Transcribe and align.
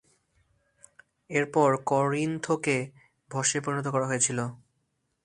এরপর 1.29 1.69
করিন্থকে 1.89 2.77
ভস্মে 3.31 3.59
পরিণত 3.65 3.87
করা 3.87 4.05
হয়েছিল। 4.07 4.39